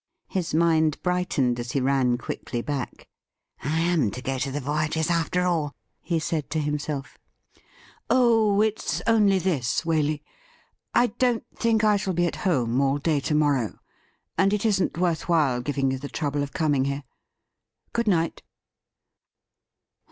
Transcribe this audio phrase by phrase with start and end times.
[0.29, 3.07] His mind brightened as he ran quickly back."
[3.63, 7.19] I am to go to the Voyagers', after all,' he said to himself,'
[8.09, 10.23] Oh, it's only this, Waley.
[10.95, 13.77] I don't think I shall be at home all day to morrow,
[14.39, 17.03] and it isn't worth while giving you the trouble of coming here.
[17.93, 18.41] Good night.'